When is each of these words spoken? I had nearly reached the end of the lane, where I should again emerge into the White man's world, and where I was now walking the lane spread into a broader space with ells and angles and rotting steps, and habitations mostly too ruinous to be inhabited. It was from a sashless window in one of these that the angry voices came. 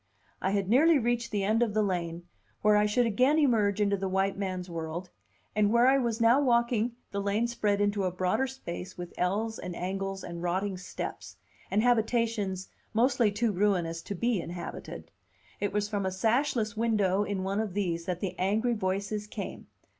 I 0.41 0.49
had 0.49 0.67
nearly 0.67 0.97
reached 0.97 1.29
the 1.29 1.43
end 1.43 1.61
of 1.61 1.75
the 1.75 1.83
lane, 1.83 2.23
where 2.63 2.75
I 2.75 2.87
should 2.87 3.05
again 3.05 3.37
emerge 3.37 3.79
into 3.79 3.95
the 3.95 4.09
White 4.09 4.35
man's 4.35 4.67
world, 4.67 5.11
and 5.55 5.71
where 5.71 5.85
I 5.85 5.99
was 5.99 6.19
now 6.19 6.41
walking 6.41 6.93
the 7.11 7.21
lane 7.21 7.45
spread 7.47 7.79
into 7.79 8.05
a 8.05 8.11
broader 8.11 8.47
space 8.47 8.97
with 8.97 9.13
ells 9.15 9.59
and 9.59 9.75
angles 9.75 10.23
and 10.23 10.41
rotting 10.41 10.75
steps, 10.75 11.37
and 11.69 11.83
habitations 11.83 12.67
mostly 12.95 13.31
too 13.31 13.51
ruinous 13.51 14.01
to 14.01 14.15
be 14.15 14.41
inhabited. 14.41 15.11
It 15.59 15.71
was 15.71 15.87
from 15.87 16.07
a 16.07 16.11
sashless 16.11 16.75
window 16.75 17.21
in 17.23 17.43
one 17.43 17.59
of 17.59 17.75
these 17.75 18.05
that 18.05 18.21
the 18.21 18.33
angry 18.39 18.73
voices 18.73 19.27
came. 19.27 19.67